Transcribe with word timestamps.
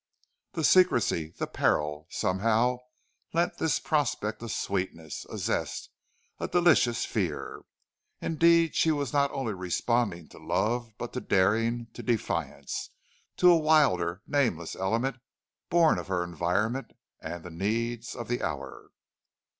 The 0.53 0.63
secrecy, 0.63 1.31
the 1.37 1.45
peril, 1.45 2.07
somehow 2.09 2.79
lent 3.33 3.59
this 3.59 3.77
prospect 3.79 4.41
a 4.41 4.49
sweetness, 4.49 5.25
a 5.25 5.37
zest, 5.37 5.91
a 6.39 6.47
delicious 6.47 7.05
fear. 7.05 7.61
Indeed, 8.19 8.73
she 8.73 8.89
was 8.91 9.13
not 9.13 9.29
only 9.29 9.53
responding 9.53 10.27
to 10.29 10.39
love, 10.39 10.91
but 10.97 11.13
to 11.13 11.19
daring, 11.21 11.85
to 11.93 12.01
defiance, 12.01 12.89
to 13.37 13.51
a 13.51 13.59
wilder 13.59 14.23
nameless 14.25 14.75
element 14.75 15.17
born 15.69 15.99
of 15.99 16.07
her 16.07 16.23
environment 16.23 16.93
and 17.21 17.43
the 17.43 17.51
needs 17.51 18.15
of 18.15 18.27
the 18.27 18.41
hour. 18.41 18.89